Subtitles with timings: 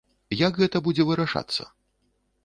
[0.37, 1.67] Як гэта будзе вырашацца?